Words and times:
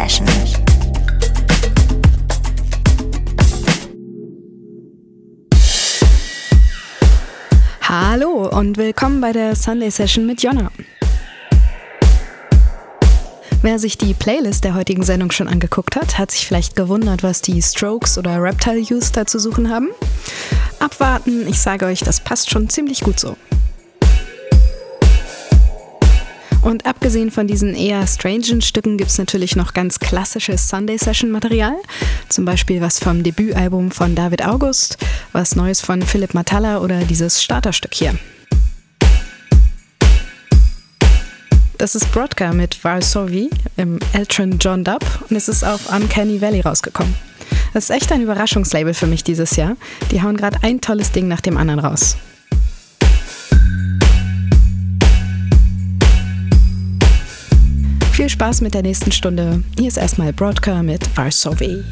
Session. 0.00 0.26
Hallo 7.82 8.48
und 8.48 8.78
willkommen 8.78 9.20
bei 9.20 9.32
der 9.32 9.54
Sunday 9.54 9.90
Session 9.90 10.24
mit 10.24 10.42
Jonna. 10.42 10.70
Wer 13.60 13.78
sich 13.78 13.98
die 13.98 14.14
Playlist 14.14 14.64
der 14.64 14.74
heutigen 14.74 15.02
Sendung 15.02 15.32
schon 15.32 15.48
angeguckt 15.48 15.96
hat, 15.96 16.16
hat 16.16 16.30
sich 16.30 16.46
vielleicht 16.46 16.76
gewundert, 16.76 17.22
was 17.22 17.42
die 17.42 17.60
Strokes 17.60 18.16
oder 18.16 18.42
Reptile 18.42 18.78
Youth 18.78 19.14
da 19.14 19.26
zu 19.26 19.38
suchen 19.38 19.68
haben. 19.68 19.90
Abwarten, 20.78 21.46
ich 21.46 21.60
sage 21.60 21.84
euch, 21.84 22.00
das 22.00 22.20
passt 22.20 22.48
schon 22.48 22.70
ziemlich 22.70 23.00
gut 23.00 23.20
so. 23.20 23.36
Und 26.62 26.84
abgesehen 26.84 27.30
von 27.30 27.46
diesen 27.46 27.74
eher 27.74 28.06
strangen 28.06 28.60
Stücken 28.60 28.98
gibt 28.98 29.10
es 29.10 29.18
natürlich 29.18 29.56
noch 29.56 29.72
ganz 29.72 29.98
klassisches 29.98 30.68
Sunday 30.68 30.98
Session 30.98 31.30
Material. 31.30 31.74
Zum 32.28 32.44
Beispiel 32.44 32.80
was 32.82 32.98
vom 32.98 33.22
Debütalbum 33.22 33.90
von 33.90 34.14
David 34.14 34.44
August, 34.44 34.98
was 35.32 35.56
Neues 35.56 35.80
von 35.80 36.02
Philipp 36.02 36.34
Matalla 36.34 36.80
oder 36.80 37.00
dieses 37.04 37.42
Starterstück 37.42 37.94
hier. 37.94 38.14
Das 41.78 41.94
ist 41.94 42.12
Brodka 42.12 42.52
mit 42.52 42.84
Varsovi 42.84 43.48
im 43.78 43.98
Eltron 44.12 44.58
John 44.58 44.84
Dub 44.84 45.02
und 45.30 45.36
es 45.36 45.48
ist 45.48 45.64
auf 45.64 45.90
Uncanny 45.90 46.42
Valley 46.42 46.60
rausgekommen. 46.60 47.14
Das 47.72 47.84
ist 47.84 47.90
echt 47.90 48.12
ein 48.12 48.20
Überraschungslabel 48.20 48.92
für 48.92 49.06
mich 49.06 49.24
dieses 49.24 49.56
Jahr. 49.56 49.76
Die 50.10 50.22
hauen 50.22 50.36
gerade 50.36 50.58
ein 50.62 50.82
tolles 50.82 51.10
Ding 51.12 51.26
nach 51.26 51.40
dem 51.40 51.56
anderen 51.56 51.80
raus. 51.80 52.16
Viel 58.20 58.28
Spaß 58.28 58.60
mit 58.60 58.74
der 58.74 58.82
nächsten 58.82 59.12
Stunde. 59.12 59.62
Hier 59.78 59.88
ist 59.88 59.96
erstmal 59.96 60.30
Brodka 60.34 60.82
mit 60.82 61.00
Varsovi. 61.16 61.82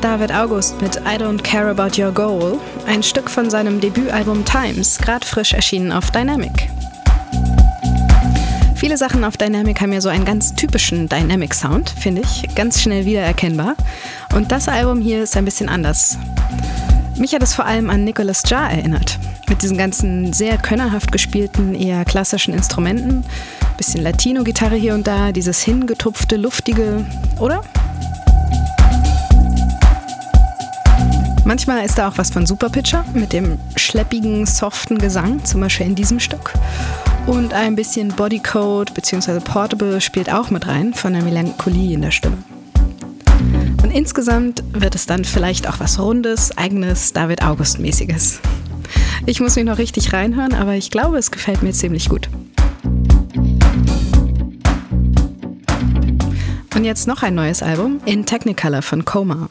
David 0.00 0.32
August 0.32 0.80
mit 0.80 0.96
I 0.96 1.18
Don't 1.18 1.42
Care 1.42 1.68
About 1.68 2.00
Your 2.00 2.10
Goal, 2.10 2.58
ein 2.86 3.02
Stück 3.02 3.28
von 3.28 3.50
seinem 3.50 3.80
Debütalbum 3.80 4.46
Times, 4.46 4.96
gerade 4.96 5.26
frisch 5.26 5.52
erschienen 5.52 5.92
auf 5.92 6.10
Dynamic. 6.10 6.70
Viele 8.76 8.96
Sachen 8.96 9.24
auf 9.24 9.36
Dynamic 9.36 9.78
haben 9.82 9.92
ja 9.92 10.00
so 10.00 10.08
einen 10.08 10.24
ganz 10.24 10.54
typischen 10.54 11.06
Dynamic 11.06 11.52
Sound, 11.52 11.90
finde 11.90 12.22
ich, 12.22 12.54
ganz 12.54 12.80
schnell 12.80 13.04
wiedererkennbar. 13.04 13.74
Und 14.34 14.50
das 14.50 14.68
Album 14.68 15.02
hier 15.02 15.22
ist 15.22 15.36
ein 15.36 15.44
bisschen 15.44 15.68
anders. 15.68 16.16
Mich 17.18 17.34
hat 17.34 17.42
es 17.42 17.52
vor 17.52 17.66
allem 17.66 17.90
an 17.90 18.04
Nicholas 18.04 18.42
Jar 18.46 18.70
erinnert. 18.70 19.18
Mit 19.50 19.60
diesen 19.60 19.76
ganzen 19.76 20.32
sehr 20.32 20.56
könnerhaft 20.56 21.12
gespielten, 21.12 21.74
eher 21.74 22.06
klassischen 22.06 22.54
Instrumenten. 22.54 23.22
Bisschen 23.76 24.02
Latino-Gitarre 24.02 24.76
hier 24.76 24.94
und 24.94 25.06
da, 25.06 25.30
dieses 25.32 25.60
hingetupfte, 25.60 26.36
luftige, 26.36 27.04
oder? 27.38 27.62
Manchmal 31.50 31.84
ist 31.84 31.98
da 31.98 32.06
auch 32.06 32.16
was 32.16 32.30
von 32.30 32.46
Superpitcher 32.46 33.04
mit 33.12 33.32
dem 33.32 33.58
schleppigen, 33.74 34.46
soften 34.46 34.98
Gesang, 34.98 35.44
zum 35.44 35.60
Beispiel 35.60 35.86
in 35.86 35.96
diesem 35.96 36.20
Stück. 36.20 36.52
Und 37.26 37.54
ein 37.54 37.74
bisschen 37.74 38.06
Bodycode 38.06 38.94
bzw. 38.94 39.40
Portable 39.40 40.00
spielt 40.00 40.32
auch 40.32 40.50
mit 40.50 40.68
rein 40.68 40.94
von 40.94 41.12
der 41.12 41.24
Melancholie 41.24 41.94
in 41.94 42.02
der 42.02 42.12
Stimme. 42.12 42.38
Und 43.82 43.90
insgesamt 43.90 44.62
wird 44.74 44.94
es 44.94 45.06
dann 45.06 45.24
vielleicht 45.24 45.68
auch 45.68 45.80
was 45.80 45.98
Rundes, 45.98 46.56
eigenes, 46.56 47.14
David 47.14 47.42
August-mäßiges. 47.42 48.38
Ich 49.26 49.40
muss 49.40 49.56
mich 49.56 49.64
noch 49.64 49.78
richtig 49.78 50.12
reinhören, 50.12 50.54
aber 50.54 50.74
ich 50.74 50.92
glaube, 50.92 51.18
es 51.18 51.32
gefällt 51.32 51.64
mir 51.64 51.72
ziemlich 51.72 52.08
gut. 52.08 52.28
Und 56.76 56.84
jetzt 56.84 57.08
noch 57.08 57.24
ein 57.24 57.34
neues 57.34 57.60
Album, 57.60 57.98
In 58.04 58.24
Technicolor 58.24 58.82
von 58.82 59.04
Coma. 59.04 59.48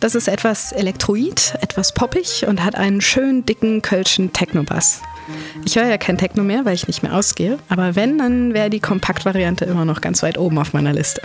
Das 0.00 0.14
ist 0.14 0.28
etwas 0.28 0.72
elektroid, 0.72 1.54
etwas 1.60 1.92
poppig 1.92 2.46
und 2.46 2.64
hat 2.64 2.76
einen 2.76 3.00
schönen 3.00 3.44
dicken 3.44 3.82
kölschen 3.82 4.32
Techno-Bass. 4.32 5.02
Ich 5.64 5.76
höre 5.76 5.86
ja 5.86 5.98
kein 5.98 6.16
Techno 6.16 6.44
mehr, 6.44 6.64
weil 6.64 6.74
ich 6.74 6.86
nicht 6.86 7.02
mehr 7.02 7.14
ausgehe, 7.14 7.58
aber 7.68 7.96
wenn, 7.96 8.16
dann 8.16 8.54
wäre 8.54 8.70
die 8.70 8.80
Kompaktvariante 8.80 9.64
immer 9.64 9.84
noch 9.84 10.00
ganz 10.00 10.22
weit 10.22 10.38
oben 10.38 10.58
auf 10.58 10.72
meiner 10.72 10.92
Liste. 10.92 11.20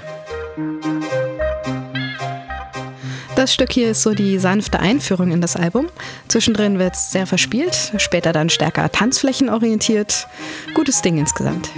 Das 3.36 3.54
Stück 3.54 3.72
hier 3.72 3.92
ist 3.92 4.02
so 4.04 4.14
die 4.14 4.38
sanfte 4.38 4.80
Einführung 4.80 5.32
in 5.32 5.42
das 5.42 5.56
Album. 5.56 5.88
Zwischendrin 6.28 6.80
wird 6.80 6.96
es 6.96 7.12
sehr 7.12 7.28
verspielt, 7.28 7.94
später 7.98 8.32
dann 8.32 8.50
stärker 8.50 8.92
tanzflächenorientiert. 8.92 10.28
Gutes 10.74 11.02
Ding 11.02 11.18
insgesamt. 11.18 11.70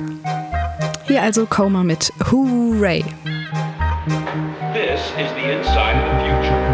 Hier 1.08 1.22
also 1.22 1.46
Coma 1.46 1.84
mit 1.84 2.12
Hooray. 2.32 3.04
This 4.74 5.00
is 5.18 5.32
the 5.36 5.52
inside 5.52 5.96
of 5.96 6.04
the 6.12 6.50
future. 6.50 6.65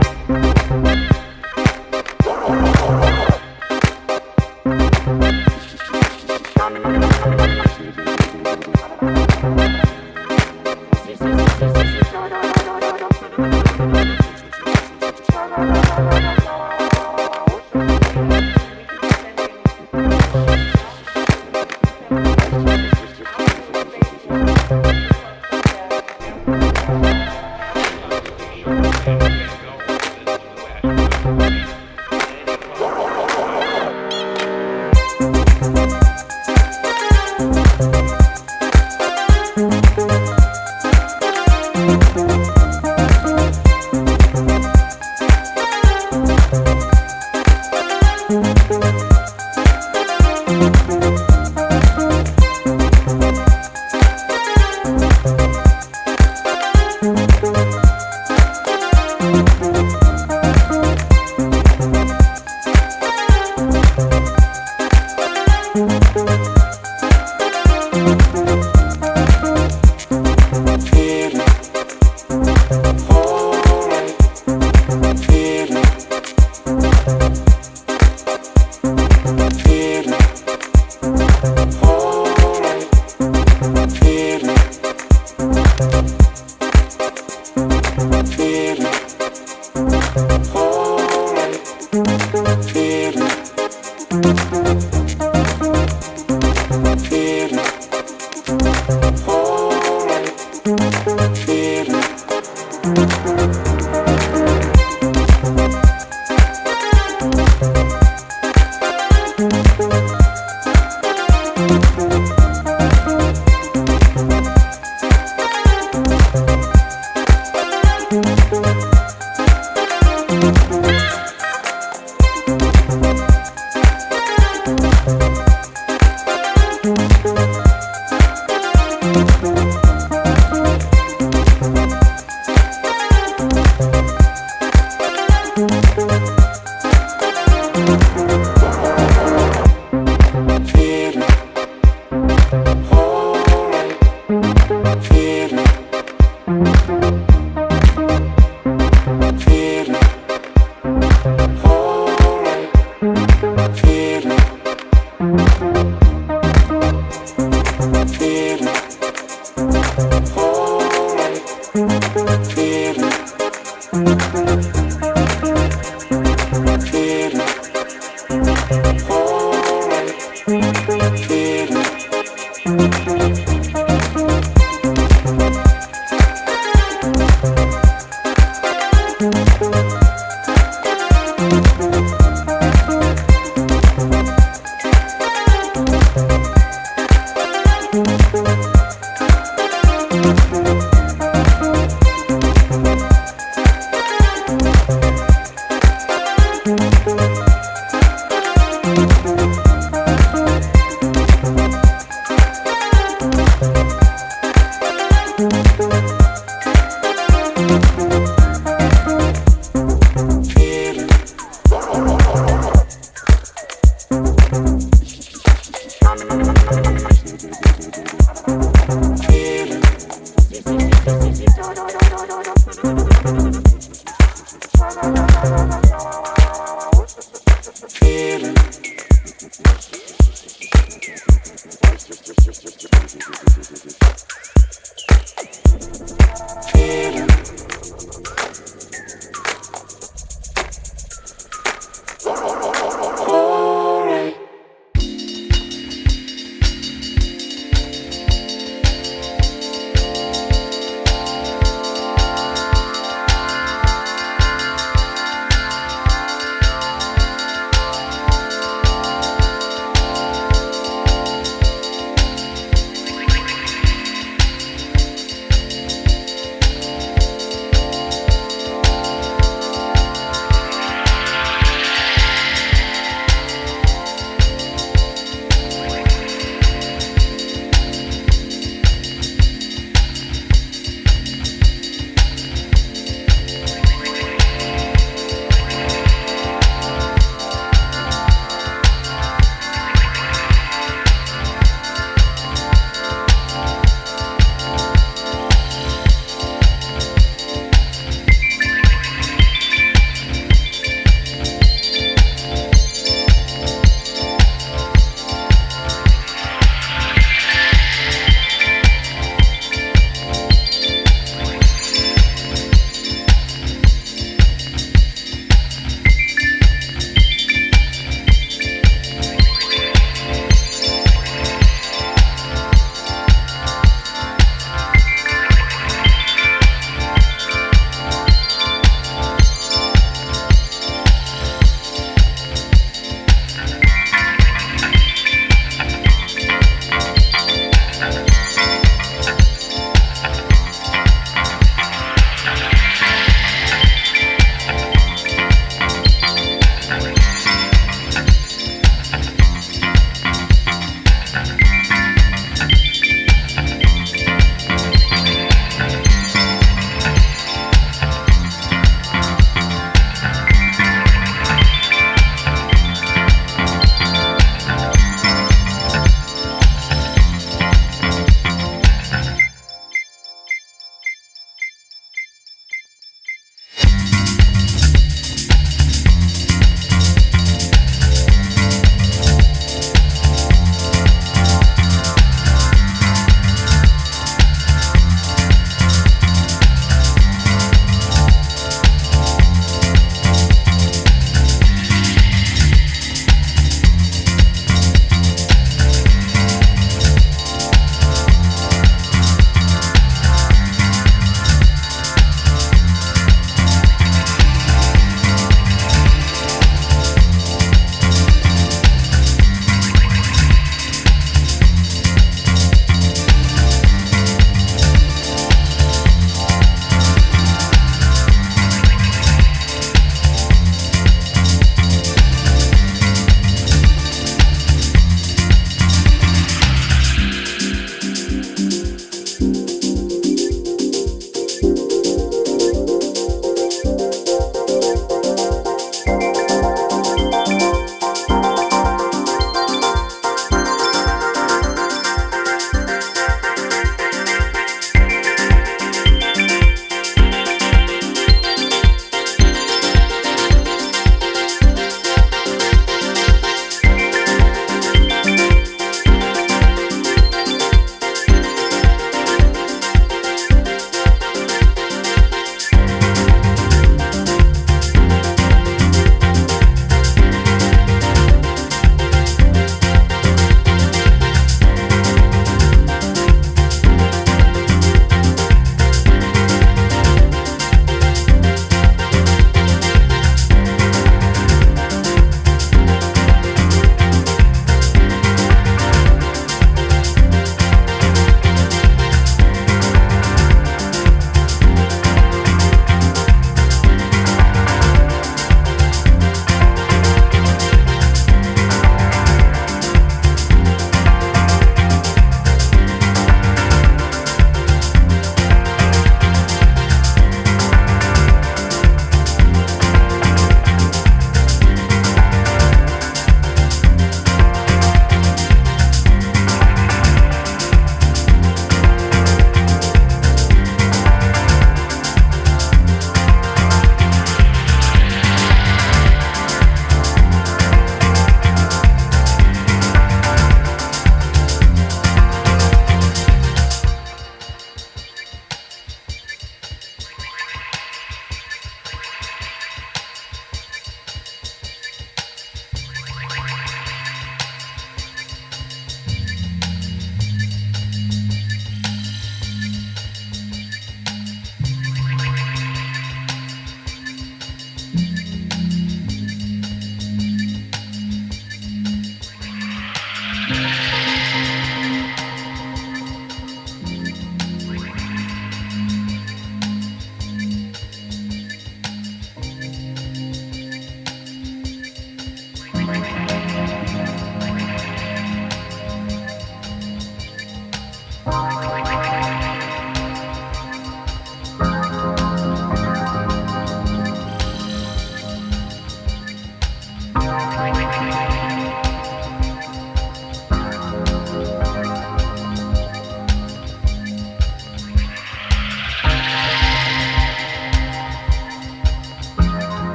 Feel 79.50 80.14
it. 80.14 82.01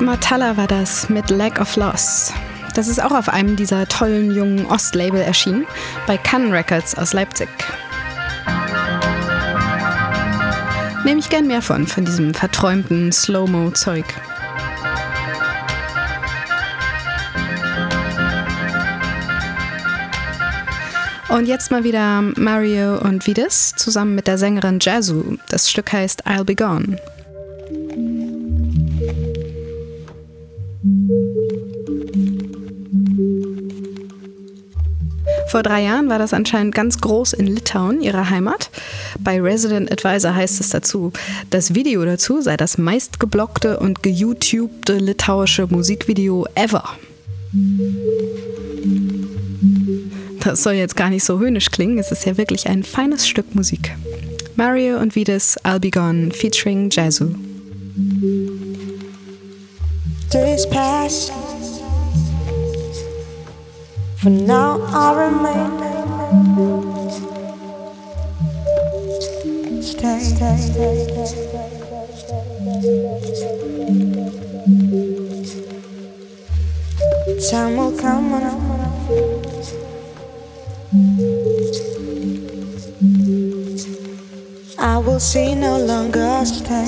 Matalla 0.00 0.56
war 0.56 0.66
das 0.66 1.10
mit 1.10 1.28
Lack 1.28 1.60
of 1.60 1.76
Loss. 1.76 2.32
Das 2.74 2.88
ist 2.88 3.02
auch 3.02 3.12
auf 3.12 3.28
einem 3.28 3.56
dieser 3.56 3.86
tollen 3.86 4.34
jungen 4.34 4.64
Ostlabel 4.66 5.20
erschienen, 5.20 5.66
bei 6.06 6.16
Cannon 6.16 6.52
Records 6.52 6.96
aus 6.96 7.12
Leipzig. 7.12 7.48
Nehme 11.04 11.20
ich 11.20 11.28
gern 11.28 11.46
mehr 11.46 11.60
von, 11.60 11.86
von 11.86 12.04
diesem 12.06 12.32
verträumten 12.32 13.12
Slow-Mo-Zeug. 13.12 14.06
Und 21.28 21.46
jetzt 21.46 21.70
mal 21.70 21.84
wieder 21.84 22.22
Mario 22.36 22.98
und 22.98 23.26
Vides 23.26 23.74
zusammen 23.76 24.14
mit 24.14 24.26
der 24.26 24.38
Sängerin 24.38 24.78
Jazu. 24.80 25.38
Das 25.48 25.70
Stück 25.70 25.92
heißt 25.92 26.26
I'll 26.26 26.44
Be 26.44 26.56
Gone. 26.56 26.96
Vor 35.50 35.64
drei 35.64 35.82
Jahren 35.82 36.08
war 36.08 36.20
das 36.20 36.32
anscheinend 36.32 36.76
ganz 36.76 37.00
groß 37.00 37.32
in 37.32 37.48
Litauen, 37.48 38.00
ihrer 38.02 38.30
Heimat. 38.30 38.70
Bei 39.18 39.40
Resident 39.40 39.90
Advisor 39.90 40.32
heißt 40.32 40.60
es 40.60 40.68
dazu, 40.68 41.12
das 41.50 41.74
Video 41.74 42.04
dazu 42.04 42.40
sei 42.40 42.56
das 42.56 42.78
meistgeblockte 42.78 43.80
und 43.80 44.04
geyoutubte 44.04 44.98
litauische 44.98 45.66
Musikvideo 45.66 46.46
ever. 46.54 46.84
Das 50.38 50.62
soll 50.62 50.74
jetzt 50.74 50.96
gar 50.96 51.10
nicht 51.10 51.24
so 51.24 51.40
höhnisch 51.40 51.72
klingen, 51.72 51.98
es 51.98 52.12
ist 52.12 52.26
ja 52.26 52.36
wirklich 52.36 52.68
ein 52.68 52.84
feines 52.84 53.26
Stück 53.26 53.52
Musik. 53.56 53.96
Mario 54.54 54.98
und 54.98 55.16
Vides 55.16 55.58
I'll 55.64 55.80
Be 55.80 55.90
Gone 55.90 56.30
featuring 56.30 56.90
Jazu. 56.90 57.34
Days 60.32 60.70
pass 60.70 61.32
For 64.22 64.28
now 64.28 64.78
I 64.92 65.24
remain. 65.24 65.70
Stay. 69.82 70.20
Time 77.50 77.76
will 77.78 77.96
come 77.98 78.30
when. 78.30 78.44
I 84.78 84.98
will 84.98 85.18
see 85.18 85.54
no 85.54 85.78
longer 85.78 86.44
stay. 86.44 86.84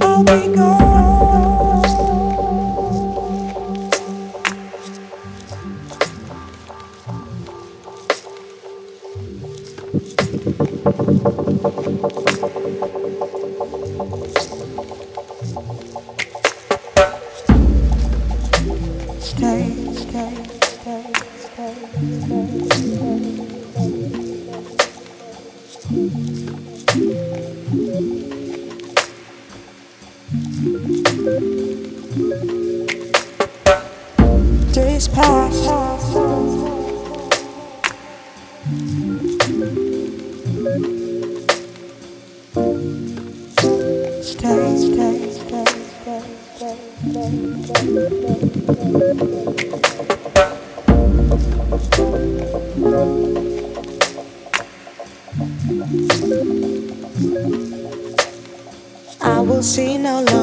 I'll 0.00 0.22
be 0.22 0.54
gone. 0.54 0.81
see 59.62 59.96
no 59.96 60.22
love. 60.22 60.41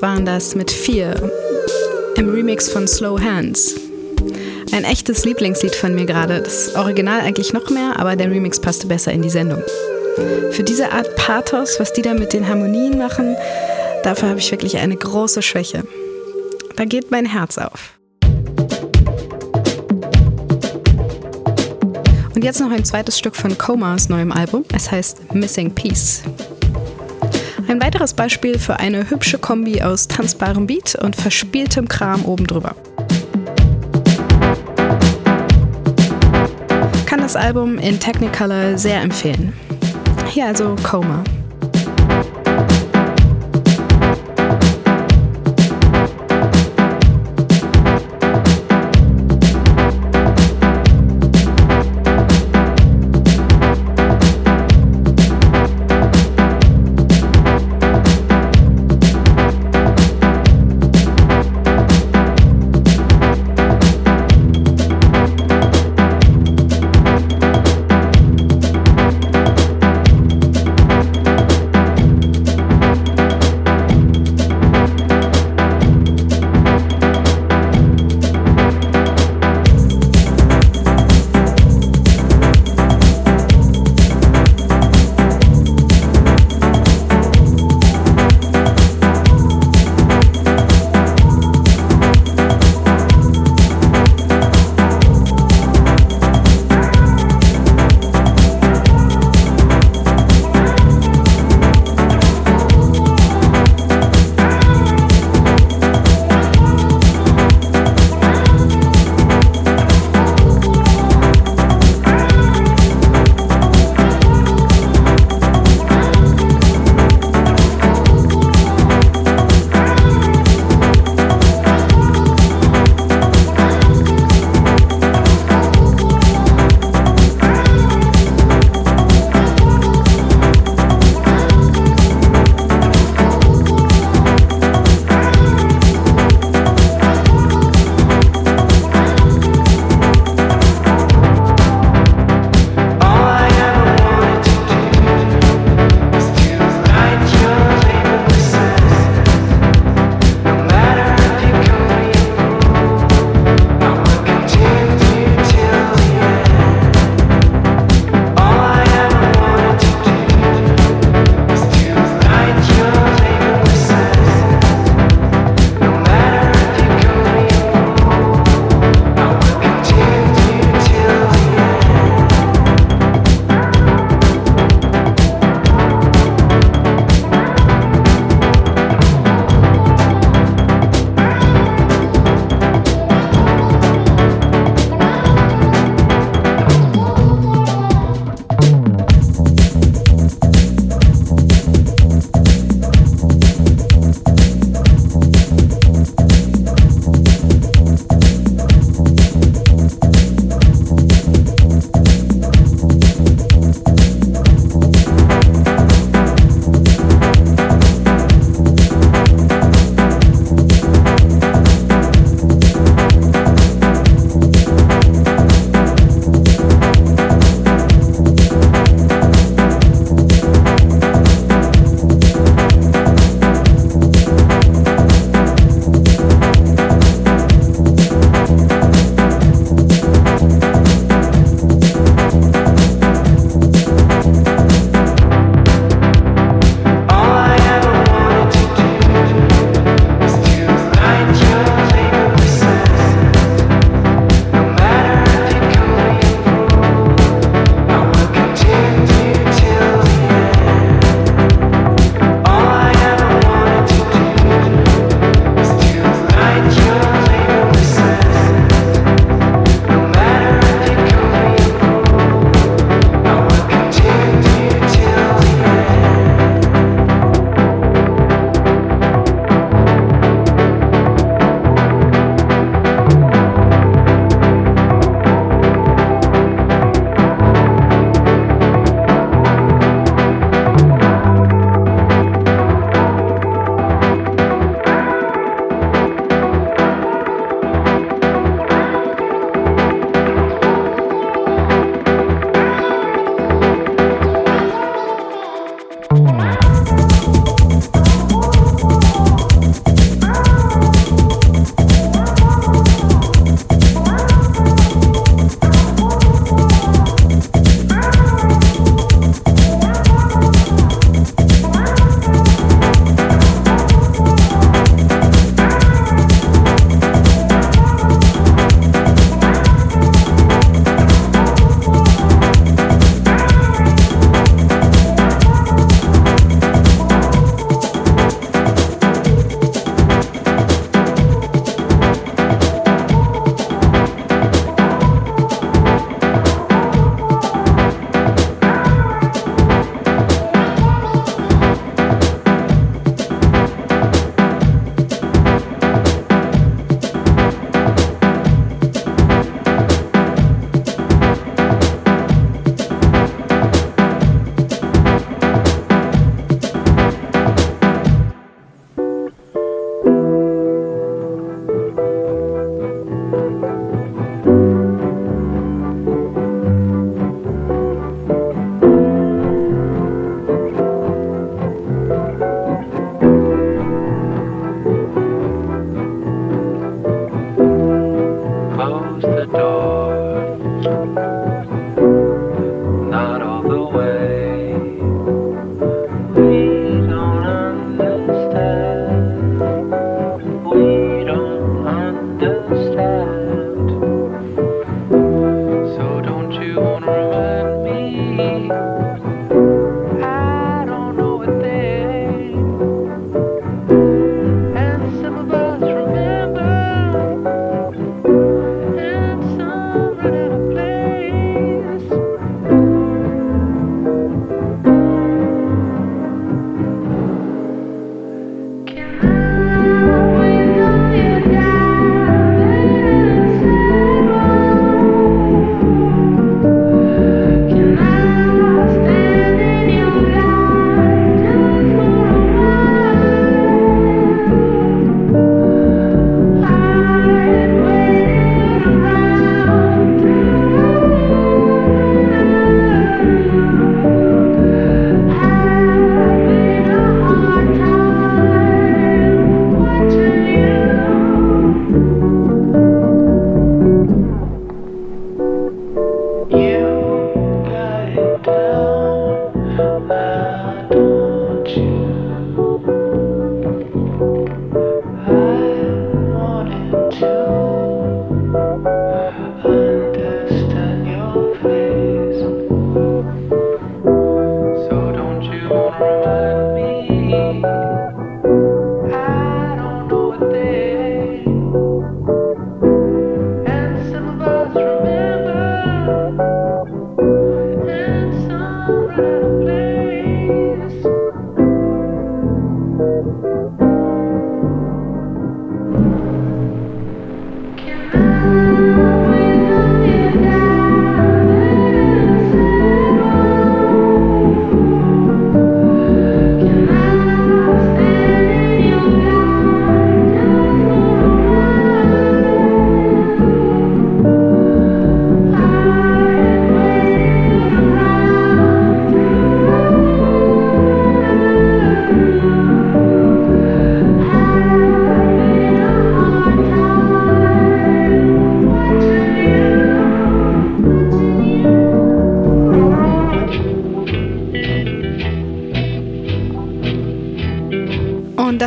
Waren 0.00 0.24
das 0.24 0.54
mit 0.54 0.70
4 0.70 1.30
im 2.16 2.28
Remix 2.30 2.68
von 2.68 2.86
Slow 2.86 3.20
Hands. 3.20 3.74
Ein 4.70 4.84
echtes 4.84 5.24
Lieblingslied 5.24 5.74
von 5.74 5.94
mir 5.94 6.06
gerade. 6.06 6.40
Das 6.40 6.76
Original 6.76 7.20
eigentlich 7.20 7.52
noch 7.52 7.68
mehr, 7.70 7.98
aber 7.98 8.14
der 8.14 8.30
Remix 8.30 8.60
passte 8.60 8.86
besser 8.86 9.10
in 9.10 9.22
die 9.22 9.30
Sendung. 9.30 9.62
Für 10.52 10.62
diese 10.62 10.92
Art 10.92 11.16
Pathos, 11.16 11.80
was 11.80 11.92
die 11.92 12.02
da 12.02 12.14
mit 12.14 12.32
den 12.32 12.46
Harmonien 12.46 12.96
machen, 12.96 13.36
dafür 14.04 14.28
habe 14.28 14.38
ich 14.38 14.50
wirklich 14.52 14.76
eine 14.76 14.96
große 14.96 15.42
Schwäche. 15.42 15.82
Da 16.76 16.84
geht 16.84 17.10
mein 17.10 17.26
Herz 17.26 17.58
auf. 17.58 17.98
Und 22.36 22.44
jetzt 22.44 22.60
noch 22.60 22.70
ein 22.70 22.84
zweites 22.84 23.18
Stück 23.18 23.34
von 23.34 23.58
Comas 23.58 24.08
neuem 24.08 24.30
Album. 24.30 24.64
Es 24.72 24.92
heißt 24.92 25.34
Missing 25.34 25.72
Piece. 25.74 26.22
Ein 27.68 27.82
weiteres 27.82 28.14
Beispiel 28.14 28.58
für 28.58 28.80
eine 28.80 29.10
hübsche 29.10 29.36
Kombi 29.36 29.82
aus 29.82 30.08
tanzbarem 30.08 30.66
Beat 30.66 30.94
und 30.94 31.14
verspieltem 31.14 31.86
Kram 31.86 32.24
oben 32.24 32.46
drüber. 32.46 32.74
Kann 37.04 37.20
das 37.20 37.36
Album 37.36 37.76
in 37.76 38.00
Technicolor 38.00 38.78
sehr 38.78 39.02
empfehlen. 39.02 39.52
Hier 40.30 40.46
also 40.46 40.76
Coma. 40.82 41.22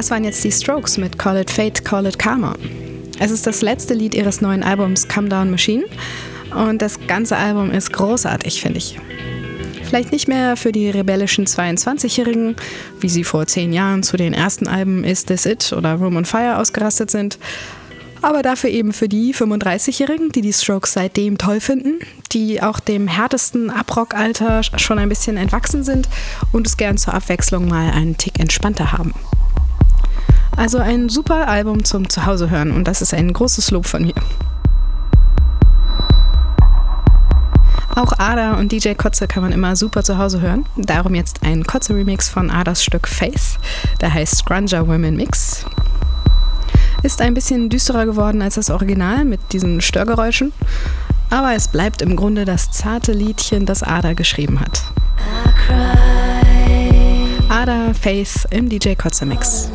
Das 0.02 0.10
waren 0.10 0.24
jetzt 0.24 0.43
die 0.43 0.52
Strokes 0.52 0.97
mit 0.97 1.20
Call 1.20 1.38
It 1.41 1.52
Fate, 1.52 1.86
Call 1.86 2.08
It 2.08 2.18
Karma. 2.18 2.56
Es 3.20 3.30
ist 3.30 3.45
das 3.45 3.62
letzte 3.62 3.93
Lied 3.93 4.16
ihres 4.16 4.41
neuen 4.41 4.64
Albums 4.64 5.08
Come 5.08 5.30
Down 5.30 5.52
Machine 5.52 5.84
und 6.56 6.82
das 6.82 6.97
ganze 7.06 7.38
Album 7.38 7.70
ist 7.70 7.93
großartig, 7.93 8.62
finde 8.62 8.80
ich. 8.80 8.97
Vielleicht 9.84 10.12
nicht 10.12 10.28
mehr 10.28 10.58
für 10.58 10.72
die 10.72 10.89
rebellischen 10.89 11.45
22-Jährigen, 11.45 12.56
wie 12.99 13.10
sie 13.10 13.24
vor 13.24 13.45
zehn 13.45 13.74
Jahren 13.74 14.02
zu 14.02 14.18
den 14.18 14.34
ersten 14.34 14.68
Alben 14.68 15.04
Is 15.04 15.26
This 15.26 15.45
It 15.45 15.72
oder 15.72 15.93
Room 15.93 16.16
on 16.16 16.26
Fire 16.26 16.58
ausgerastet 16.58 17.12
sind, 17.12 17.38
aber 18.24 18.41
dafür 18.41 18.72
eben 18.72 18.93
für 18.93 19.08
die 19.08 19.36
35-Jährigen, 19.36 20.32
die 20.32 20.41
die 20.41 20.54
Strokes 20.54 20.93
seitdem 20.93 21.38
toll 21.38 21.60
finden, 21.60 21.99
die 22.32 22.64
auch 22.64 22.80
dem 22.80 23.08
härtesten 23.08 23.70
Abrockalter 23.70 24.64
schon 24.64 24.97
ein 24.97 25.10
bisschen 25.10 25.38
entwachsen 25.38 25.84
sind 25.84 26.10
und 26.52 26.66
es 26.66 26.76
gern 26.76 26.97
zur 26.97 27.14
Abwechslung 27.14 27.68
mal 27.68 27.91
einen 27.91 28.18
Tick 28.18 28.39
entspannter 28.39 28.93
haben. 28.93 29.14
Also 30.62 30.78
ein 30.78 31.09
super 31.09 31.47
Album 31.47 31.84
zum 31.84 32.07
Zuhause 32.07 32.51
hören 32.51 32.72
und 32.72 32.88
das 32.88 33.01
ist 33.01 33.16
ein 33.16 33.34
großes 33.34 33.72
Lob 33.72 33.88
von 33.88 34.03
mir. 34.03 34.14
Auch 37.95 38.14
Ada 38.20 38.59
und 38.59 38.72
DJ 38.72 38.93
Kotze 38.93 39.26
kann 39.26 39.41
man 39.41 39.53
immer 39.53 39.76
super 39.76 40.03
zu 40.03 40.20
Hause 40.20 40.39
hören. 40.39 40.68
Darum 40.78 41.16
jetzt 41.16 41.41
ein 41.41 41.64
Kotze-Remix 41.64 42.30
von 42.30 42.51
Adas 42.51 42.84
Stück 42.84 43.07
Face. 43.07 43.57
Der 44.01 44.14
heißt 44.14 44.38
Scrunger 44.38 44.88
Women 44.88 45.16
Mix. 45.16 45.66
Ist 47.01 47.22
ein 47.22 47.34
bisschen 47.34 47.70
düsterer 47.70 48.05
geworden 48.05 48.43
als 48.43 48.53
das 48.53 48.70
Original 48.70 49.26
mit 49.26 49.39
diesen 49.53 49.82
Störgeräuschen. 49.82 50.53
Aber 51.32 51.55
es 51.55 51.70
bleibt 51.70 52.03
im 52.03 52.16
Grunde 52.16 52.45
das 52.45 52.70
zarte 52.70 53.14
Liedchen, 53.14 53.66
das 53.66 53.82
Ada 53.82 54.14
geschrieben 54.14 54.59
hat. 54.59 54.84
Ada 57.49 57.93
Face 57.93 58.47
im 58.51 58.70
DJ 58.70 58.93
Kotze 58.93 59.26
Mix. 59.26 59.72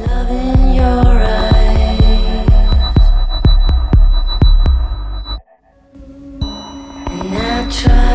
try 7.68 8.05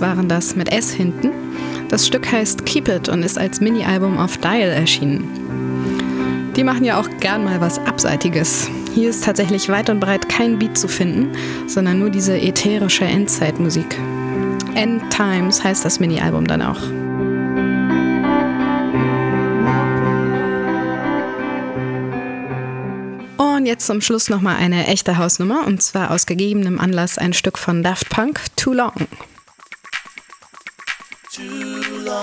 waren 0.00 0.28
das 0.28 0.56
mit 0.56 0.72
S 0.72 0.90
hinten. 0.92 1.30
Das 1.88 2.06
Stück 2.06 2.30
heißt 2.30 2.64
Keep 2.66 2.88
It 2.88 3.08
und 3.08 3.22
ist 3.22 3.38
als 3.38 3.60
Mini-Album 3.60 4.18
auf 4.18 4.38
Dial 4.38 4.70
erschienen. 4.70 5.28
Die 6.56 6.64
machen 6.64 6.84
ja 6.84 7.00
auch 7.00 7.08
gern 7.20 7.44
mal 7.44 7.60
was 7.60 7.78
Abseitiges. 7.80 8.68
Hier 8.94 9.10
ist 9.10 9.24
tatsächlich 9.24 9.68
weit 9.68 9.90
und 9.90 10.00
breit 10.00 10.28
kein 10.28 10.58
Beat 10.58 10.78
zu 10.78 10.88
finden, 10.88 11.32
sondern 11.66 11.98
nur 11.98 12.10
diese 12.10 12.36
ätherische 12.36 13.04
Endzeitmusik. 13.04 13.98
End 14.74 15.02
Times 15.10 15.62
heißt 15.62 15.84
das 15.84 16.00
Mini-Album 16.00 16.46
dann 16.46 16.62
auch. 16.62 16.80
Und 23.36 23.66
jetzt 23.66 23.86
zum 23.86 24.00
Schluss 24.00 24.28
nochmal 24.28 24.56
eine 24.56 24.86
echte 24.86 25.18
Hausnummer 25.18 25.66
und 25.66 25.82
zwar 25.82 26.10
aus 26.10 26.26
gegebenem 26.26 26.78
Anlass 26.78 27.18
ein 27.18 27.32
Stück 27.32 27.58
von 27.58 27.82
Daft 27.82 28.10
Punk, 28.10 28.40
Too 28.56 28.74
Long. 28.74 28.92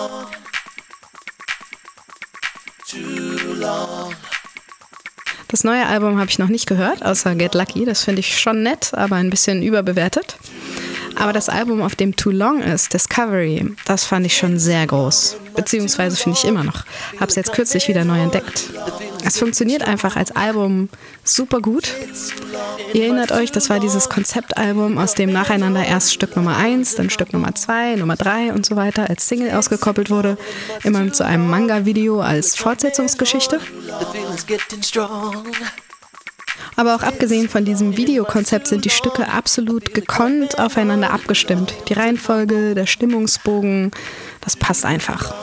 Long. 0.02 0.26
Too 2.89 3.54
long. 3.54 4.16
Das 5.47 5.64
neue 5.64 5.86
Album 5.86 6.18
habe 6.18 6.28
ich 6.28 6.39
noch 6.39 6.47
nicht 6.47 6.66
gehört, 6.66 7.06
außer 7.06 7.36
Get 7.36 7.54
Lucky. 7.54 7.86
Das 7.86 8.04
finde 8.04 8.22
ich 8.22 8.39
schon 8.39 8.64
nett, 8.64 8.95
aber 8.95 9.18
ein 9.18 9.30
bisschen 9.30 9.62
überbewertet. 9.62 10.38
Aber 11.16 11.34
das 11.34 11.49
Album, 11.49 11.82
auf 11.82 11.95
dem 11.95 12.16
Too 12.16 12.32
Long 12.32 12.62
ist, 12.62 12.93
Discovery, 12.93 13.76
das 13.86 14.05
fand 14.05 14.26
ich 14.26 14.38
schon 14.38 14.59
sehr 14.59 14.86
groß. 14.88 15.38
Beziehungsweise 15.55 16.16
finde 16.16 16.38
ich 16.38 16.45
immer 16.45 16.64
noch. 16.64 16.86
Habe 17.20 17.28
es 17.28 17.36
jetzt 17.36 17.53
kürzlich 17.53 17.88
wieder 17.88 18.05
neu 18.05 18.20
entdeckt. 18.22 18.70
Es 19.24 19.38
funktioniert 19.38 19.84
einfach 19.84 20.16
als 20.16 20.32
Album 20.32 20.89
super 21.24 21.59
gut. 21.59 21.93
Ihr 22.93 23.03
erinnert 23.03 23.32
euch, 23.32 23.51
das 23.51 23.70
war 23.70 23.80
dieses 23.80 24.09
Konzeptalbum, 24.09 24.97
aus 24.97 25.14
dem 25.14 25.32
nacheinander 25.32 25.86
erst 25.86 26.14
Stück 26.14 26.36
Nummer 26.36 26.57
1, 26.57 26.95
dann 26.95 27.09
Stück 27.09 27.34
Nummer 27.34 27.53
2, 27.53 27.95
Nummer 27.95 28.16
3 28.16 28.53
und 28.53 28.66
so 28.66 28.76
weiter 28.76 29.09
als 29.09 29.28
Single 29.28 29.51
ausgekoppelt 29.51 30.09
wurde. 30.09 30.38
Immer 30.84 31.12
zu 31.14 31.26
einem 31.26 31.49
Manga-Video 31.49 32.22
als 32.22 32.55
Fortsetzungsgeschichte. 32.55 33.59
Aber 36.76 36.95
auch 36.95 37.03
abgesehen 37.03 37.49
von 37.49 37.66
diesem 37.66 37.97
Videokonzept 37.97 38.68
sind 38.68 38.86
die 38.86 38.89
Stücke 38.89 39.28
absolut 39.30 39.93
gekonnt 39.93 40.59
aufeinander 40.59 41.12
abgestimmt. 41.12 41.74
Die 41.89 41.93
Reihenfolge, 41.93 42.76
der 42.76 42.86
Stimmungsbogen, 42.86 43.91
das 44.41 44.55
passt 44.55 44.86
einfach. 44.86 45.34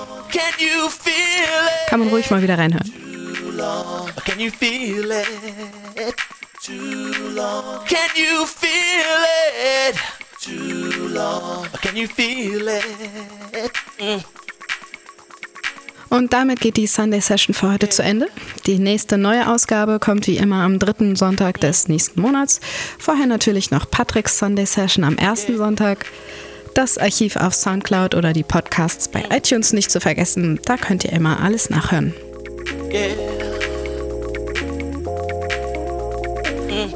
Kann 1.89 2.01
man 2.01 2.09
ruhig 2.09 2.31
mal 2.31 2.43
wieder 2.43 2.59
reinhören. 2.59 2.93
Can 4.25 4.39
you 4.39 4.51
feel 4.51 5.11
it? 5.11 6.15
Too 6.63 7.35
long. 7.35 7.85
Can 7.87 8.11
you 8.15 8.45
feel 8.45 8.69
it? 9.89 9.97
Too 10.41 11.09
long. 11.09 11.67
Can 11.81 11.97
you 11.97 12.07
feel 12.07 12.69
it? 12.69 12.85
Mm. 13.99 14.23
Und 16.11 16.33
damit 16.33 16.61
geht 16.61 16.77
die 16.77 16.87
Sunday 16.87 17.21
Session 17.21 17.55
für 17.55 17.73
heute 17.73 17.89
zu 17.89 18.03
Ende. 18.03 18.29
Die 18.67 18.79
nächste 18.79 19.19
neue 19.19 19.53
Ausgabe 19.53 19.99
kommt 19.99 20.27
wie 20.27 20.37
immer 20.37 20.63
am 20.63 20.79
dritten 20.79 21.17
Sonntag 21.17 21.61
des 21.61 21.89
nächsten 21.89 22.21
Monats. 22.21 22.61
Vorher 22.99 23.27
natürlich 23.27 23.71
noch 23.71 23.91
Patricks 23.91 24.39
Sunday 24.39 24.67
Session 24.67 25.05
am 25.05 25.17
ersten 25.17 25.57
Sonntag. 25.57 26.07
Das 26.75 26.97
Archiv 26.97 27.37
auf 27.37 27.55
Soundcloud 27.55 28.15
oder 28.15 28.33
die 28.33 28.43
Podcasts 28.43 29.09
bei 29.09 29.25
iTunes 29.31 29.73
nicht 29.73 29.91
zu 29.91 30.01
vergessen. 30.01 30.61
Da 30.65 30.77
könnt 30.77 31.05
ihr 31.05 31.13
immer 31.13 31.41
alles 31.41 31.71
nachhören. 31.71 32.15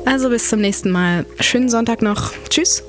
Also 0.04 0.28
bis 0.28 0.48
zum 0.48 0.60
nächsten 0.60 0.90
Mal. 0.90 1.26
Schönen 1.40 1.68
Sonntag 1.68 2.02
noch. 2.02 2.32
Tschüss. 2.48 2.82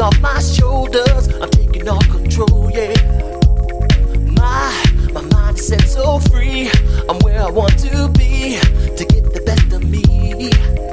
Off 0.00 0.18
my 0.20 0.38
shoulders. 0.40 1.28
I'm 1.40 1.50
taking 1.50 1.88
all 1.88 2.00
control, 2.00 2.70
yeah. 2.72 2.94
My 4.38 4.84
my 5.12 5.20
mind 5.20 5.58
is 5.58 5.66
set 5.66 5.82
so 5.82 6.18
free. 6.18 6.70
I'm 7.08 7.18
where 7.18 7.42
I 7.42 7.50
want 7.50 7.78
to 7.80 8.08
be 8.16 8.58
to 8.96 9.04
get 9.04 9.32
the 9.34 9.42
best 9.44 9.72
of 9.72 9.84
me. 9.84 10.89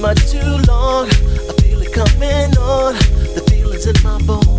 much 0.00 0.30
too 0.30 0.38
long. 0.68 1.08
I 1.08 1.52
feel 1.60 1.80
it 1.80 1.92
coming 1.92 2.56
on. 2.58 2.94
The 3.34 3.44
feeling's 3.48 3.86
in 3.86 3.96
my 4.02 4.18
bones. 4.22 4.57